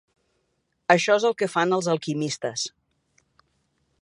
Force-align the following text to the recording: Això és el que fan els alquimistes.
Això 0.95 1.17
és 1.21 1.27
el 1.29 1.37
que 1.43 1.51
fan 1.57 1.77
els 1.79 1.91
alquimistes. 1.95 2.67